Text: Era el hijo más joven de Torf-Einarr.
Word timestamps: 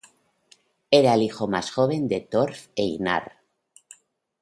Era 0.89 1.13
el 1.13 1.21
hijo 1.21 1.47
más 1.47 1.69
joven 1.69 2.07
de 2.07 2.27
Torf-Einarr. 2.27 3.33